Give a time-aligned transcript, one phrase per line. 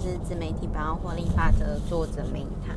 [0.00, 2.74] 是自媒体百万获利法则作者梅塔。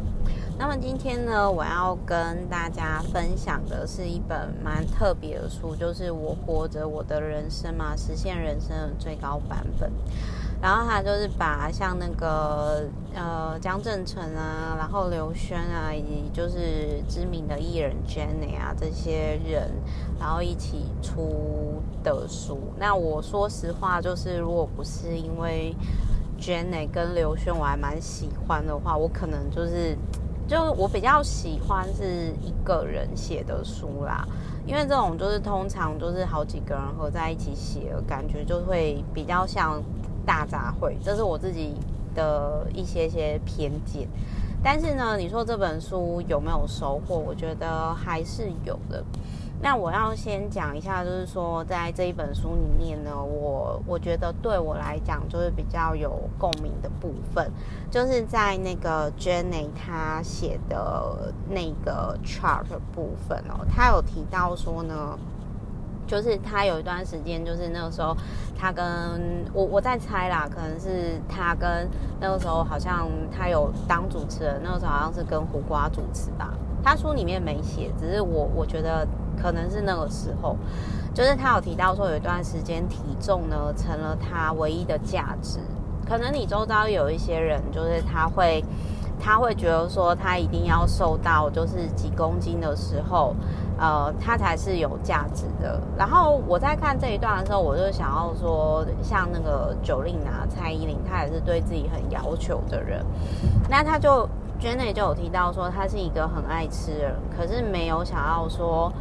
[0.57, 9.89] 那么今天呢，我要跟大家分享的是一本蛮特别的书，就是《我活着我的人生嘛，实现人生的最高版本》。
[10.61, 12.83] 然后他就是把像那个
[13.13, 19.69] 呃江振成啊，然后刘轩啊，以及就是知名的艺人 Jenny 啊这些人，
[20.17, 22.57] 然后一起出的书。
[22.79, 25.75] 那我说实话，就是如果不是因为
[26.43, 29.97] Jenny 跟刘轩我还蛮喜欢的话，我可能就是。
[30.45, 34.27] 就我比较喜欢是一个人写的书啦，
[34.67, 39.81] 因为这种就是通常就是好几个人合在一起写，感觉就会比较像
[40.25, 41.77] 大杂烩，这是我自己
[42.13, 44.05] 的一些些偏见。
[44.61, 47.17] 但是呢，你说这本书有没有收获？
[47.17, 49.01] 我觉得还是有的。
[49.63, 57.49] 那我要先讲一下，就是说，在这一本书里面呢，我我觉得对我来讲就是比较有共鸣的部分，
[57.89, 65.17] 就是在那个 Jenny 她写的那个 chart 部分哦，她有提到说呢，
[66.05, 68.13] 就是她有一段时间，就是那个时候，
[68.59, 68.85] 她跟
[69.53, 79.07] 我我在猜啦，可能是她跟那个时候好像她有当主持人，那个时候好像是跟胡瓜主持吧，她书里面没写，只是我我觉得。
[79.41, 80.55] 可能是那个时候，
[81.13, 85.59] 就是他有提到说，有一段时间体重呢成了他唯一的价值。
[86.05, 88.61] 可能你周遭有一些人，就是他会，
[89.19, 93.33] 他会觉得说，他一定要瘦到就是几公斤的时候，
[93.77, 95.79] 呃，他才是有价值的。
[95.97, 103.01] 然后我在看这一段的时候，我就想要说，像那个九令拿，蔡依林，她也是对自己很要求的人。
[103.69, 104.27] 那他就
[104.59, 108.91] Jenny 就有提到说，他是一个很爱吃的人，可是没有想要说。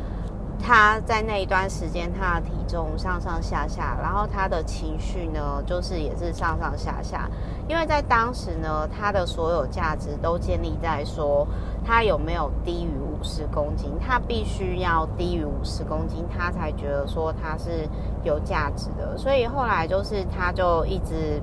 [0.61, 7.28] 他在那一段时间，他的体重上上下下，然后他的情绪呢，就是也是上上下下。
[7.69, 11.47] 因为在当时呢，他的所有价值都建立在说
[11.84, 17.88] 他有没有低于五十公斤，他必须要低于五十公斤，他才觉得说他是
[18.22, 19.19] 有价值的。
[19.19, 21.43] 所以后来就是他就一直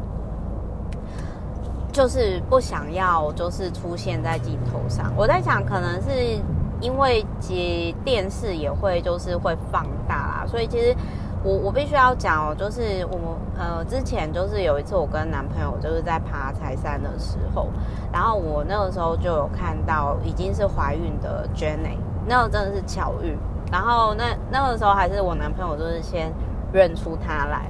[1.91, 5.11] 就是不想要，就是出现在镜头上。
[5.17, 6.39] 我在想，可能是。
[6.81, 10.95] 因为接电视也会就是会放大啦，所以其实
[11.43, 13.25] 我我必须要讲哦，就是我们
[13.57, 17.67] 呃之前就是有一次我跟男朋友就是在爬柴山的时候，
[18.11, 21.97] 然后我那个时候就有看到已经是怀孕的 Jenny，
[22.27, 23.37] 那个真的是巧遇，
[23.71, 26.33] 然后那那个时候还是我男朋友就是先
[26.71, 27.69] 认出她来，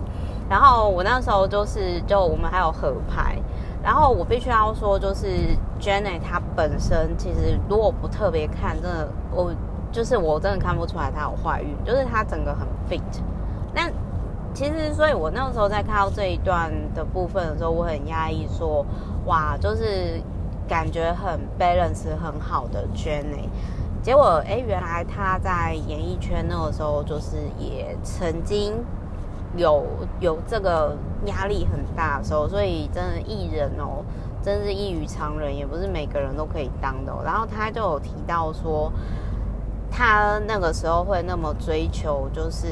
[0.50, 3.38] 然后我那时候就是就我们还有合拍。
[3.81, 5.25] 然后我必须要说，就是
[5.79, 9.53] Jenny 她本身其实如果不特别看，真的我
[9.91, 13.01] 就是我真的看不出来她有怀孕，就是她整个很 fit。
[13.73, 13.90] 那
[14.53, 18.85] 其实，所以我那个时候在看到这一段的部分的时候，我很压抑，说
[19.25, 20.22] 哇，就是
[20.67, 23.47] 感觉很 balance 很好的 Jenny。
[24.01, 28.73] 结果哎，原来她在演艺圈那个时候，就是也曾经。
[29.56, 29.86] 有
[30.20, 30.96] 有这个
[31.26, 34.04] 压力很大的时候，所以真的艺人哦，
[34.42, 37.14] 真是异于常人，也不是每个人都可以当的。
[37.24, 38.92] 然后他就有提到说，
[39.90, 42.68] 他那个时候会那么追求就是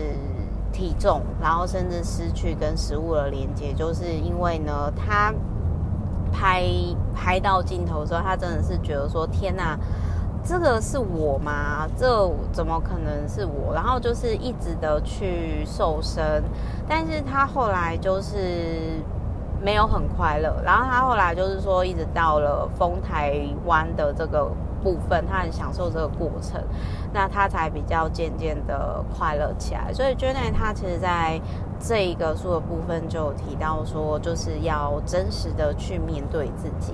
[0.71, 5.33] 体重，然后甚至失去跟食物的连接，就是因为呢，他
[6.31, 6.63] 拍
[7.15, 9.77] 拍到镜头的时候，他真的是觉得说，天哪！
[10.47, 11.85] 这个是我吗？
[11.97, 13.73] 这怎么可能是我？
[13.73, 16.41] 然后就是一直的去瘦身，
[16.87, 19.03] 但是他后来就是
[19.61, 20.55] 没有很快乐。
[20.63, 24.49] 然后他后来就是说，一直到了丰台湾的这个
[24.81, 26.63] 部分，他很享受这个过程，
[27.11, 29.91] 那他才比较渐渐的快乐起来。
[29.91, 31.37] 所以 j e n n 他其实在
[31.77, 36.93] 这一个书的部分就有提到说，就是要真实的去面对自己。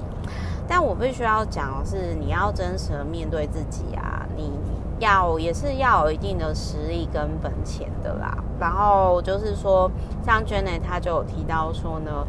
[0.68, 4.51] 但我必须要讲的是，你要真实的面对自己啊，你
[5.00, 8.38] 要也是要有一定的实力跟本钱的啦。
[8.59, 9.91] 然后就是说，
[10.24, 12.25] 像 Jenny 她就有提到说呢，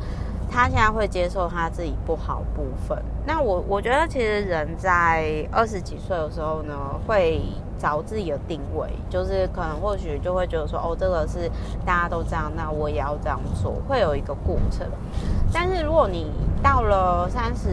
[0.50, 3.00] 她现在会接受她自己不好部分。
[3.26, 6.74] 那我我觉得其实人在二十几岁的时候呢，
[7.06, 7.40] 会
[7.84, 11.50] 找自己的定位，就是可能或许就会觉得说，哦，这个是
[11.84, 14.88] 大家都这样，那我也要这样做，会有一个过程。
[15.52, 16.32] 但是如果你
[16.62, 17.68] 到了三十、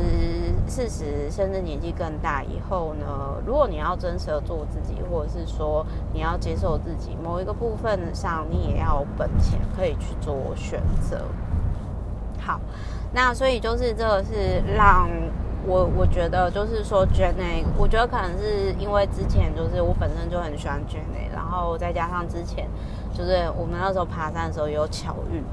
[0.68, 3.06] 四十，甚至年纪更大以后呢，
[3.46, 11.22] 如果你要真实的做自己，或者是说你要接受自己某一个部分上，你也要有本钱可以去做选择。
[12.38, 12.60] 好，
[13.14, 15.08] 那所以就是这个是让
[15.66, 22.68] 我我觉得就是说 Jenny，我觉得可能是因为之前就是我本身就很喜欢 Jenny，然后再加上之前
[23.14, 25.44] 就是我们那时候爬山的时候有巧遇。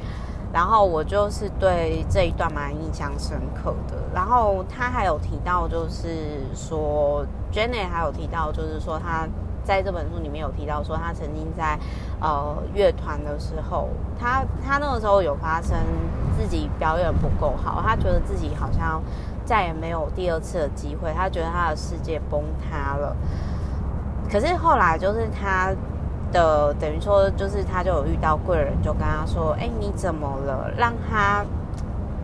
[0.50, 3.94] 然后我就是对这一段蛮印象深刻的。
[4.14, 7.22] 然后他还有提到，就是说
[7.52, 9.28] Jenny 还有提到，就是说他
[9.62, 11.78] 在这本书里面有提到说，他曾经在
[12.18, 15.76] 呃乐团的时候，他他那个时候有发生
[16.34, 19.02] 自己表演不够好，他觉得自己好像
[19.48, 23.16] 再也没有第二次的机会，他觉得他的世界崩塌了。
[24.30, 25.72] 可是后来就是他。
[26.30, 31.42] 的等于说，就是他就有遇到贵人，就跟他说：“哎，你怎么了？”让他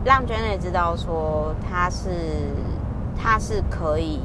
[0.03, 2.09] 让 Jane 知道说他是
[3.17, 4.21] 他是可以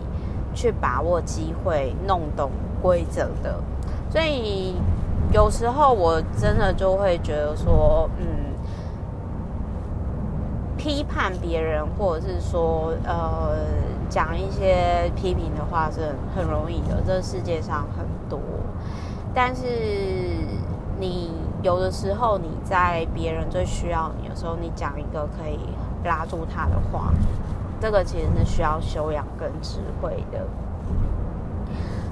[0.55, 2.51] 去把握机会、弄懂
[2.83, 3.59] 规则的。
[4.11, 4.77] 所以
[5.33, 8.27] 有时候我真的就会觉得说，嗯，
[10.81, 13.55] 批判别人或者是说呃
[14.09, 18.41] 讲一些批评的话是很容易的，这世界上很多。
[19.35, 19.63] 但是
[20.99, 25.59] 你有的时候，你在别人最需要你的时候，你讲一个可以
[26.03, 27.13] 拉住他的话，
[27.79, 30.47] 这个其实是需要修养跟智慧的。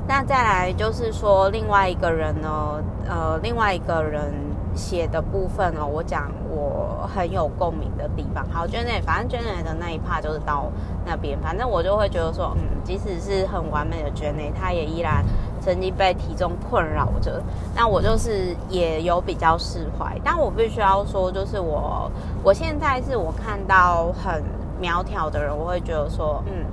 [0.06, 4.30] 那再来就是说，另外一个人呢，呃，另外一个人
[4.78, 8.46] 写的部分哦，我讲我很有共鸣的地方。
[8.50, 10.70] 好，Janet，反正 Janet 的那一 part 就是到
[11.04, 15.24] 那边，反正我就会觉得说，嗯，即使是很完美的 Janet，他也依然。
[15.60, 17.42] 曾经被体重困扰着，
[17.74, 22.10] 那我就是也有比较释怀，但我必须要说，就是我
[22.42, 24.42] 我现在是我看到很
[24.80, 26.64] 苗条的人，我会觉得说，嗯，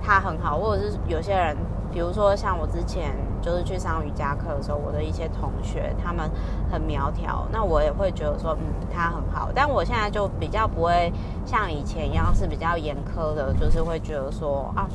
[0.00, 1.56] 他很好，或者是有些人，
[1.90, 6.30] 比如说像我之前就是去上瑜伽课的时候，我的一些同学他们
[6.70, 11.12] 很苗条，那我也会觉得说，嗯，他很好，但我现在就比较不会
[11.44, 14.88] 像以前一样是比较严苛的，就是会觉得说啊。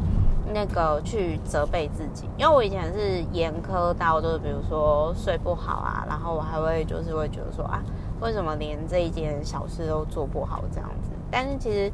[0.51, 7.80] 那个去责备自己，因为我以前是严苛到，就是比如说睡不好啊，然后我还会就是会觉得说啊，
[8.19, 11.12] 为什么连这一件小事都做不好这样子？
[11.30, 11.92] 但是其实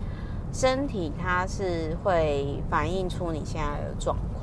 [0.54, 4.35] 身体它是会反映出你现在的状况，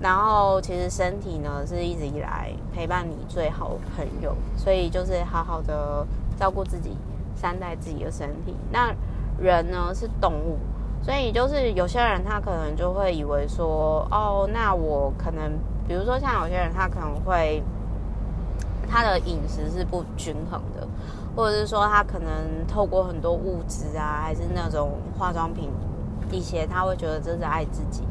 [0.00, 6.06] 然后其实身体呢是一直以来陪伴你最好的朋友，所以就是好好的
[6.38, 6.96] 照顾自己，
[7.34, 8.54] 善待自己的身体。
[8.70, 8.94] 那
[9.38, 10.58] 人呢是动物。
[11.00, 15.52] 所以就是有些人他可能就会以为说，哦，那我可能，
[15.86, 17.62] 比如说像有些人他可能会，
[18.90, 20.86] 他的饮食是不均衡的，
[21.36, 25.70] 或者是说他可能透过很多物质啊，还是那种化妆品
[26.32, 28.02] 一些，他会觉得这是爱自己。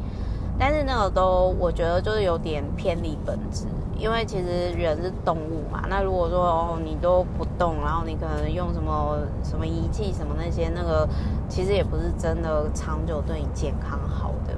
[0.58, 3.64] 但是那个都，我觉得就是有点偏离本质，
[3.96, 5.84] 因为其实人是动物嘛。
[5.88, 11.08] 那如果说哦，你都不动，然后你可能用什么什么仪器什么那些，那个
[11.48, 14.54] 其实也不是真的长久对你健康好的。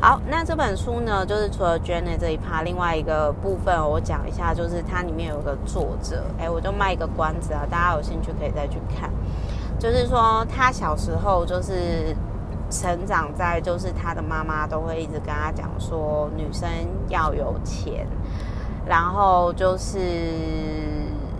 [0.00, 9.10] 好，那这本书呢，就是除了 Jenny 这一趴，另外一个部分我讲一下，就是它里面有个作者，哎，我就卖一个关子啊，大家有兴趣可以再去看。
[9.78, 12.14] 就是说他小时候就是。
[12.72, 16.66] 成长在就是他的妈妈都会一直跟他讲说，女生
[17.10, 18.06] 要有钱，
[18.86, 19.98] 然后就是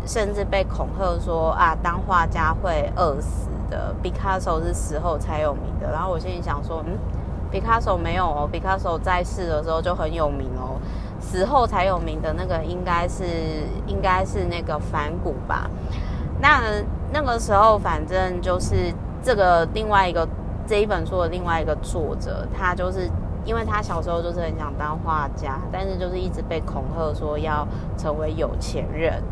[0.06, 3.94] 甚至被恐吓说啊，当画家会饿死的。
[4.02, 6.99] 毕卡索是死后才有名的，然后我心里想说，嗯，
[7.50, 10.76] 毕卡索没有哦，毕卡索在世的时候就很有名哦，
[11.19, 13.25] 死后才有名的那个应该是
[13.87, 15.70] 应该是那个梵谷吧？
[16.43, 16.61] 那
[17.11, 18.93] 那个时候反正就是
[19.23, 20.29] 这个另外一个。
[20.67, 23.10] 这一本书的另外一个作者，他就是
[23.44, 27.67] 因为他小时候就是很想当画家，但是就是一直被恐吓说要
[27.98, 29.22] 成为有钱人，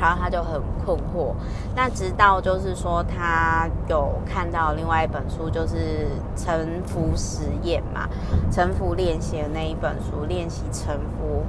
[0.00, 1.34] 然后他就很困惑。
[1.76, 8.08] 那直到就是说他有看到另外一本书，就是臣服实验嘛，
[8.50, 11.44] 臣服练习的那一本书，练习臣服。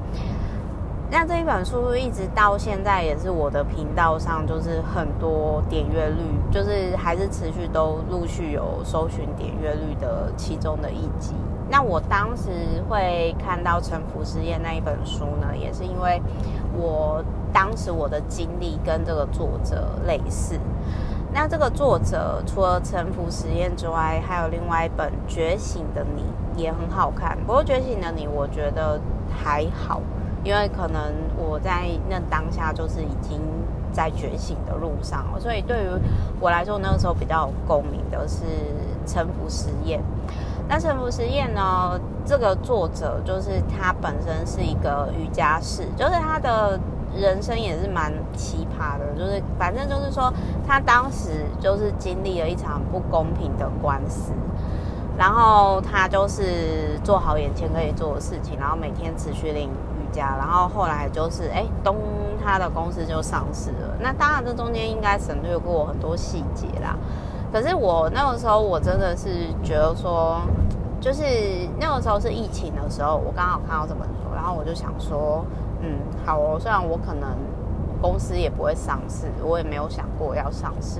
[1.13, 11.36] 那这一本书一直到现在也是我的频道上，就是很多点阅率，就是还是持续都陆续有搜寻点阅率的其中的一集。
[11.70, 12.50] 那我当时
[12.88, 16.22] 会看到《臣服实验》那一本书呢，也是因为
[16.77, 20.58] 我当时我的经历跟这个作者类似。
[21.34, 26.24] 那这个作者除了《臣服实验》之外，还有另外一本《觉醒的你》
[26.58, 27.38] 也很好看。
[27.46, 28.98] 不过《觉醒的你》我觉得
[29.30, 30.01] 还好。
[30.43, 33.39] 因为可能我在那当下就是已经
[33.93, 35.88] 在觉醒的路上，所以对于
[36.39, 38.43] 我来说，那个时候比较有共鸣的是
[39.05, 40.00] 《沉浮实验》。
[40.67, 46.79] 那《沉浮实验》呢，这个作者就是他本身是一个瑜伽士，就是他的
[47.13, 50.33] 人生也是蛮奇葩的，就是反正就是说
[50.65, 54.31] 他当时就是经历了一场不公平的官司，
[55.17, 59.69] 然后他就是做好眼前可以做的事情，然后每天持续练。
[60.12, 61.96] 家，然后后来就是哎，东
[62.44, 63.96] 他的公司就上市了。
[64.00, 66.96] 那当然这中间应该省略过很多细节啦。
[67.51, 69.30] 可是我那个时候我真的是
[69.63, 70.41] 觉得说，
[71.00, 71.24] 就是
[71.80, 75.46] 那个时候是疫情的时候，我刚好看到这本书，然后我就想说，
[75.82, 77.30] 嗯，好哦，虽然我可能
[78.01, 81.00] 公司也不会上市，我也没有想过要上市，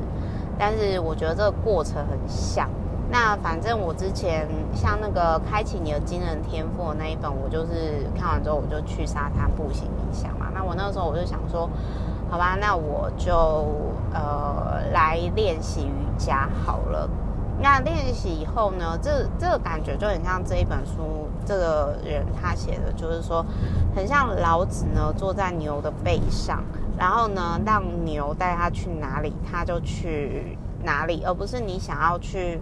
[0.60, 2.70] 但是我觉得这个过程很像。
[3.12, 10.48] 那反正我之前像那个开启你的惊人天赋的那一本，我就是看完之后我就去沙滩步行冥想嘛。
[10.53, 11.70] 那我那时候我就想说，
[12.30, 13.68] 好吧，那我就
[14.13, 17.10] 呃来练习瑜伽好了。
[17.60, 23.46] 那练习以后呢，这这个感觉就很像这一本书这个人他写的，就是说
[23.94, 26.63] 很像老子呢坐在牛的背上，
[26.98, 32.62] 然后呢让牛带他去哪里他就去哪里，而不是你想要去。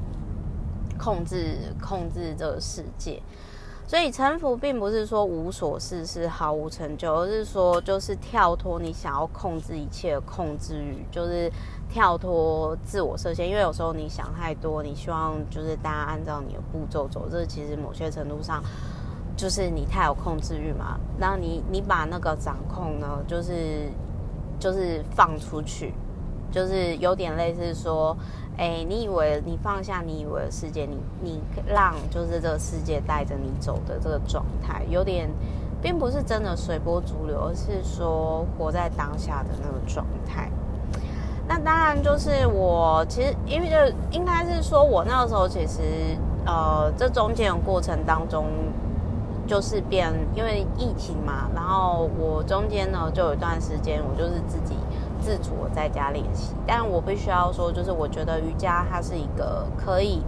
[0.99, 3.21] 控制控制这个世界，
[3.87, 11.49] 所以臣服并不是说无所事事、毫无成就，而是说就是跳脱你想要控制一切的控制欲，就是
[11.89, 13.49] 跳脱自我设限。
[13.49, 18.61] 因为有时候你想太多，你希望就是大家按照你的步骤走，这其实某些程度上
[19.37, 20.99] 就是你太有控制欲嘛。
[21.17, 23.89] 那你你把那个掌控呢，就是
[24.59, 25.93] 就是放出去，
[26.51, 28.15] 就是有点类似说。
[28.59, 35.29] 哎，你以为你放下你以为的世界，你你让就是这个世界带着你走的这个状态，有点
[35.81, 40.51] 并不是真的随波逐流，而是说活在当下的那个状态。
[41.47, 43.75] 那当然就是我其实因为就
[44.11, 45.81] 应该是说我那个时候其实
[46.45, 48.45] 呃这中间的过程当中
[49.47, 54.75] 就是变因为疫情嘛，然后我中间呢就有一段时间我就是自己。
[55.21, 60.21] 自主在家练习，但我必须要说，就是我觉得瑜伽它是一个可以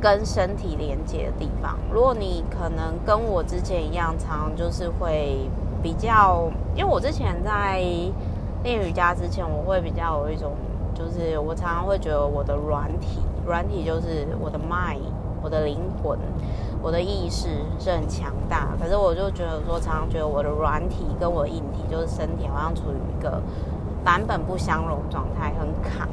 [0.00, 1.76] 跟身体连接的地方。
[1.92, 5.48] 如果你可能跟我之前一样，常常就是会
[5.82, 7.80] 比较，因为我之前在
[8.62, 10.52] 练瑜伽之前，我会比较有一种，
[10.94, 15.00] 就是我常常会觉得我的软体，软体就是我的 mind，
[15.42, 16.18] 我的灵魂，
[16.82, 18.68] 我的意识是很强大。
[18.80, 23.40] 可是我就觉得说，常常觉得我的软体跟我的硬体，就是身体，好像处于一个。
[24.06, 26.06] 版本不相容状态很卡，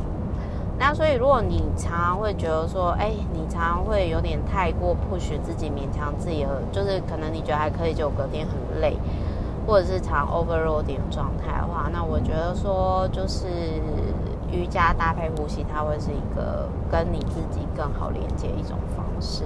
[0.79, 8.97] 那所以如果你常常会觉得说，哎，你常常会有点太过 push 自己，勉强自己，就是可能你觉得还可以，就隔天很累，
[9.67, 13.45] 或者是常 overloading 状态的话，那我觉得说就是
[14.51, 19.43] 瑜伽搭配呼吸，它会是一个跟你自己更好连接一种方式。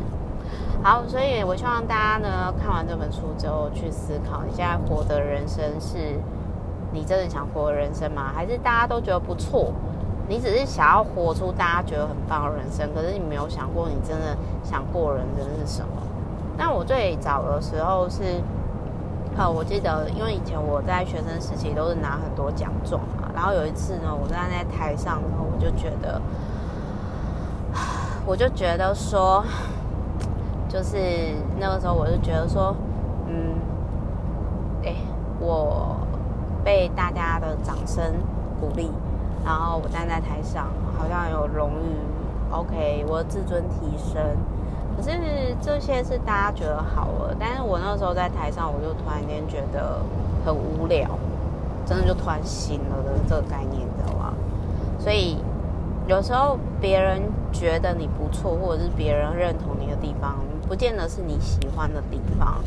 [0.82, 6.22] 好，所以我希望大家呢看完这本书之后去思考，你现在活的人生是。
[6.98, 8.32] 你真的想活人生吗？
[8.34, 9.72] 还是大家都觉得不错？
[10.28, 16.02] 你只是想要活出大家觉得很棒的人生，可是你没有想过你真的想过人生是什么？
[16.58, 18.42] 那我最早的时候是，
[19.38, 26.20] 呃，我记得，因为以前我在学生时期都是拿很多奖状嘛，然后有一次呢，我站在台上，然后我就觉得，
[28.26, 29.46] 我就觉得说，
[30.68, 30.98] 就是
[31.60, 32.76] 那个时候我就觉得说，
[33.28, 33.54] 嗯，
[34.84, 34.96] 哎，
[35.40, 35.96] 我。
[36.68, 38.04] 被大家的掌声
[38.60, 38.92] 鼓励，
[39.46, 41.96] 然后我站在台上，好像有荣誉。
[42.52, 44.22] OK，我的自尊提升。
[44.98, 45.18] 可是
[45.62, 50.02] 这些是大家觉得好了，但是我那时候在台上，我就突然间觉得
[50.46, 51.08] 很无聊，
[51.86, 54.34] 真的就突然醒了的这个概念，你知道吗？
[55.00, 55.38] 所以
[56.06, 57.22] 有时候别人
[57.54, 60.36] 觉得你不错，或者是别人认同你的地方，
[60.68, 62.62] 不见得是你喜欢的地方。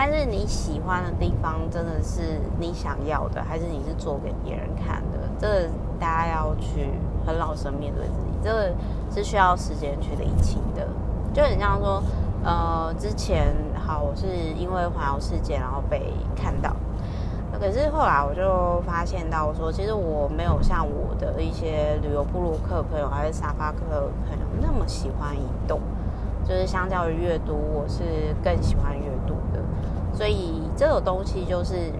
[0.00, 5.18] 但是你喜欢的地方真的是你想要的，还是你是做给别人看的？
[5.40, 6.92] 这个大家要去
[7.26, 8.72] 很老实面对自己，这个
[9.12, 10.86] 是需要时间去理清的。
[11.34, 12.00] 就很像说，
[12.44, 16.76] 呃，之前好，我是因为环游世界然后被看到，
[17.58, 23.80] 可是后来我就发现到说，其实我没有像我的一些旅游布鲁克朋友还是沙发客
[24.28, 25.80] 朋友那么喜欢移动，
[26.44, 29.17] 就是相较于阅读，我是更喜欢阅读。
[30.18, 31.92] 所以这种东西就是，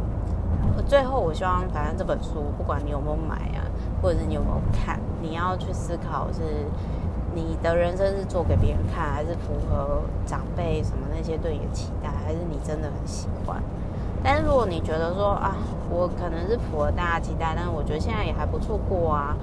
[0.88, 3.62] 最后我希望，反正这本书不管你有没有买啊，
[4.02, 6.40] 或者是你有没有看，你要去思考是，
[7.32, 13.62] 你的人生是做给别人看，还是符合长辈什么那些对你的期待，还是你真的很喜欢？
[14.20, 15.56] 但是如果你觉得说啊，
[15.88, 19.36] 我可能是符合大家期待，但是我觉得现在也还不错过啊，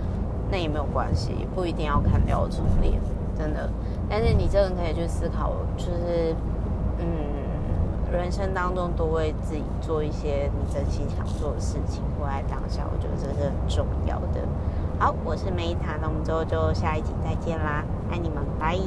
[0.51, 2.99] 那也没有关系，不一定要看掉初恋，
[3.39, 3.69] 真的。
[4.09, 6.35] 但是你真的可以去思考，就是。
[8.15, 14.41] 人生当中多为自己做一些你真心想做的事情，活在当下，我觉得这是很重要的。
[14.97, 18.79] 好，我是梅塔，那我们之后就下一集再见啦，爱你们，拜。